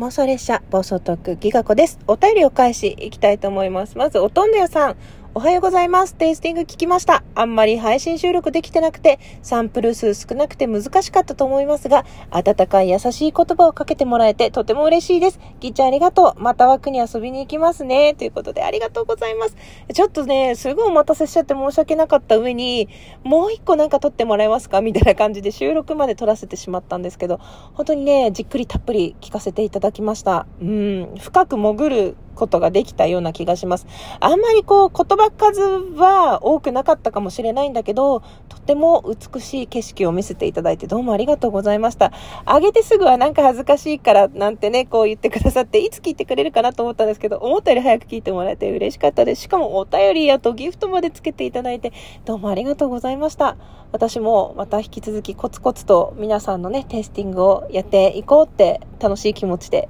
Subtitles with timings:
[0.00, 1.98] 妄想列車、暴走トーク、ギガ子です。
[2.06, 3.98] お便りを返し、いきたいと思います。
[3.98, 4.96] まず、おとんどやさん。
[5.32, 6.16] おはようございます。
[6.16, 7.22] テイスティング聞きました。
[7.36, 15.38] あんまり配信収録できてなくて、サンプル数少なくて難しかったと思いますが、温かい優しい言葉をかけてもらえてとても嬉しいです。
[15.60, 16.42] ギッちゃんありがとう。
[16.42, 18.14] また枠に遊びに行きますね。
[18.14, 19.56] ということでありがとうございます。
[19.94, 22.88] ちょっとね、すごいお待たせしちゃって申し訳なかった上に、
[23.22, 24.80] もう一個なんか撮ってもらえますか？
[24.80, 27.38] みたいな感じで収録まで撮らせてしまったんですけど、
[27.74, 30.48] 本当にね、じっくりたっぷり聞かせていただきました。
[30.60, 33.86] うん、深く潜ることができたような気がします。
[34.18, 42.12] あんまりこう言葉数は多くなかったかもしれないんだけど、とても美しい景色を見せていただいてどうもありがとうございました。
[42.46, 49.42] あげてすぐはなんか恥ずかしいからなんてね、こう言ってくださって、いつ聞いてくれるかなと思ったんですけど、思ったより早く聞いてもらえて嬉しかったです。
[49.42, 51.92] しかもお便りやとギフトまでつけていただいて、
[52.24, 53.56] どうもありがとうございました。
[53.92, 59.88] 私もまた引き続きコツコツと皆さんのね、テイスティングをやっていこうって楽しい気持ちで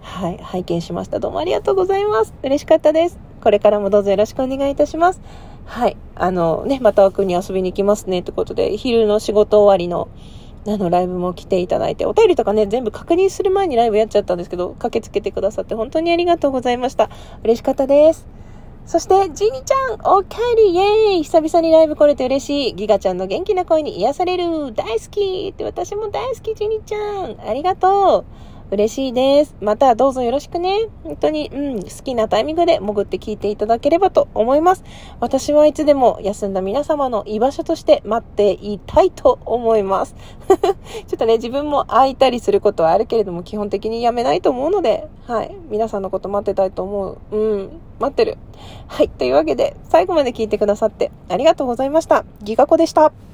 [0.00, 1.18] はい、拝見しました。
[1.18, 2.34] どうもありがとうございます。
[2.42, 3.18] 嬉しかったです。
[3.42, 5.20] これからもどうぞよろしくお願いいたします。
[5.64, 10.08] はい、あのね、また枠に遊びに行きますね、ということで、昼の仕事終わりの、
[10.66, 17.10] あの、ライブも来ていただいて、お便りとかね、全部確認する前にライブやっちゃったんですけど、駆けつけてくださって本当にありがとうございました。
[17.44, 18.26] 嬉しかったです。
[18.86, 22.74] そして、ジニちゃん、おかえり、イェーイ久々にライブ来れて嬉しい。
[22.74, 24.72] ギガちゃんの元気な声に癒される。
[24.72, 27.36] 大好きって私も大好き、ジニちゃん。
[27.46, 28.24] ありがとう。
[28.70, 29.54] 嬉しいです。
[29.60, 30.88] またどうぞよろしくね。
[31.04, 34.84] 本当に、うん、好きなタイミングで潜って聞いていただければと思います。
[35.20, 40.14] 私はいつでも休んだ皆様の居場所として待っていたいと思います。
[41.06, 47.36] ちょっとね、自分も空いたりすることはあるけれども、基本的にやめないと思うので、はい、皆さんのこと待ってたいと思う。
[47.36, 48.36] うん、待ってる。
[48.86, 52.24] はい、というわけで、最後まで聞いてくださってありがとうございました。
[52.42, 53.27] ギガ子でした。